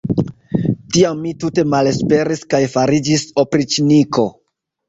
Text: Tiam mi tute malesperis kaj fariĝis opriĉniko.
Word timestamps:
Tiam 0.95 1.19
mi 1.25 1.33
tute 1.43 1.65
malesperis 1.75 2.43
kaj 2.55 2.63
fariĝis 2.79 3.29
opriĉniko. 3.45 4.27